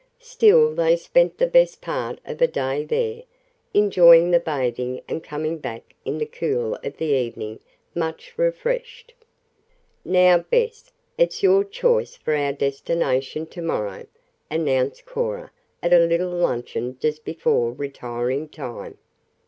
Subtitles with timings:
[0.17, 3.21] Still they spent the best part of a day there,
[3.71, 7.59] enjoying the bathing and coming back in the cool of the evening
[7.93, 9.13] much refreshed.
[10.03, 14.07] "Now, Bess, it's your choice for our destination to morrow,"
[14.49, 15.51] announced Cora
[15.83, 18.97] at a little luncheon just before retiring time.